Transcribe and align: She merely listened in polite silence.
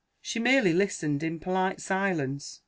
She 0.19 0.39
merely 0.39 0.73
listened 0.73 1.21
in 1.21 1.37
polite 1.39 1.79
silence. 1.79 2.59